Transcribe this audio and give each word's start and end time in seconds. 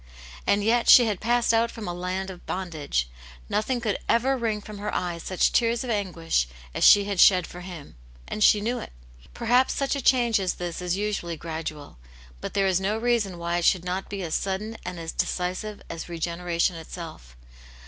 And 0.47 0.63
yet 0.63 0.89
she 0.89 1.05
had 1.05 1.19
passed 1.21 1.53
out 1.53 1.69
from 1.69 1.87
a 1.87 1.93
land 1.93 2.31
of 2.31 2.47
bondage; 2.47 3.07
nothing 3.49 3.79
could 3.79 3.99
ever 4.09 4.35
wring 4.35 4.59
from 4.59 4.79
her 4.79 4.91
eyes 4.91 5.21
such 5.21 5.51
tears 5.51 5.83
of 5.83 5.91
anguish 5.91 6.47
as 6.73 6.83
she 6.83 7.03
had 7.03 7.19
shed 7.19 7.45
for 7.45 7.61
him; 7.61 7.95
and 8.27 8.43
she 8.43 8.61
knew 8.61 8.79
it. 8.79 8.93
Perhaps 9.35 9.75
such 9.75 9.95
a 9.95 10.01
change 10.01 10.39
as 10.39 10.55
this 10.55 10.81
is 10.81 10.97
usually 10.97 11.37
gradual. 11.37 11.99
But 12.39 12.55
there 12.55 12.65
is 12.65 12.81
no 12.81 12.97
reason 12.97 13.37
why 13.37 13.59
it 13.59 13.65
should 13.65 13.85
not 13.85 14.09
be 14.09 14.23
as 14.23 14.33
sudden 14.33 14.75
and 14.83 14.99
as 14.99 15.11
decisive 15.11 15.83
as 15.87 16.09
regeneration 16.09 16.77
itself. 16.77 17.37